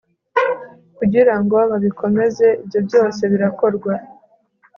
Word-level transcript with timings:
kugira 0.97 1.33
ngo 1.41 1.57
babikomeze; 1.71 2.47
ibyo 2.61 2.79
byose 2.87 3.21
birakorwa 3.31 3.93